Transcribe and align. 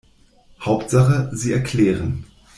Hauptsache, 0.61 1.29
Sie 1.31 1.53
erklären. 1.53 2.25